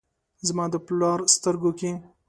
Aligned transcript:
زما 0.47 0.65
د 0.73 0.75
پلار 0.87 1.19
سترګو 1.35 1.71
کې، 1.79 1.91